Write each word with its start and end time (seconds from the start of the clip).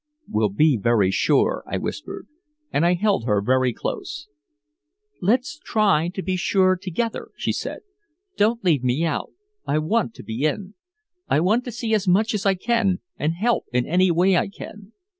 "We'll 0.27 0.49
be 0.49 0.79
very 0.81 1.11
sure," 1.11 1.63
I 1.67 1.77
whispered, 1.77 2.27
and 2.73 2.83
I 2.87 2.95
held 2.95 3.27
her 3.27 3.39
very 3.39 3.71
close. 3.71 4.27
"Let's 5.21 5.59
try 5.59 6.09
to 6.15 6.23
be 6.23 6.35
sure 6.37 6.75
together," 6.75 7.29
she 7.37 7.51
said. 7.51 7.81
"Don't 8.35 8.63
leave 8.63 8.83
me 8.83 9.05
out 9.05 9.31
I 9.67 9.77
want 9.77 10.15
to 10.15 10.23
be 10.23 10.43
in. 10.43 10.73
I 11.29 11.39
want 11.39 11.65
to 11.65 11.71
see 11.71 11.93
as 11.93 12.07
much 12.07 12.33
as 12.33 12.47
I 12.47 12.55
can 12.55 12.99
and 13.19 13.33
help 13.35 13.65
in 13.71 13.85
any 13.85 14.09
way 14.09 14.35
I 14.35 14.47
can. 14.49 14.93